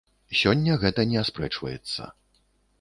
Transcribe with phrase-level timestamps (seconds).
[0.39, 2.11] Сёння гэта не аспрэчваецца.